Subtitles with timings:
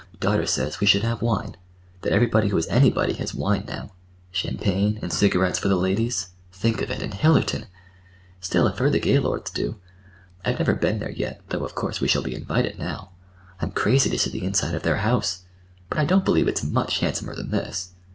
[0.19, 1.55] "Daughter says we should have wine;
[2.01, 6.29] that everybody who is anybody has wine now—champagne, and cigarettes for the ladies.
[6.51, 7.67] Think of it—in Hillerton!
[8.39, 9.75] Still, I've heard the Gaylords do.
[10.43, 13.11] I've never been there yet, though, of course, we shall be invited now.
[13.61, 15.43] I'm crazy to see the inside of their house;
[15.87, 17.91] but I don't believe it's much handsomer than this.